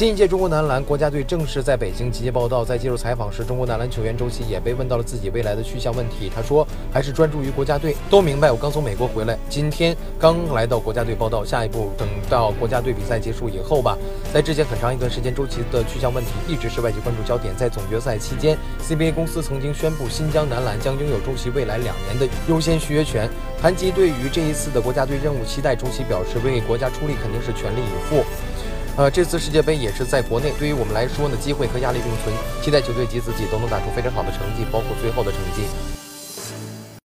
[0.00, 2.64] 新一届中国男篮国家队正式在北京集结报道。
[2.64, 6.32] 在接受采访时，中国男篮球员周琦也被问到了自己未来的去向问题。
[6.34, 7.94] 他说：“还是专注于国家队。
[8.08, 11.44] 都明白，我刚从美国回来，今天刚来到国家队报道。
[11.44, 13.94] 下一步等到国家队比赛结束以后吧。”
[14.32, 17.54] 在之前很长一段时间，周琦的去向问题一直是外界关注焦点。
[17.54, 23.28] 在总决赛期间，CBA 公司曾经宣布新疆男篮将拥有周琦未来两年的优先续约权。
[23.60, 28.24] 谈及对于这一次的国家队任务期待，周琦表示：“为国家出力肯定是全力以赴。”
[28.96, 35.99] 呃，这次世界杯也是在国内，对于我们来说呢，机会和压力并存，期待球队及自己都能打出非常好的成绩，包括最后的成绩。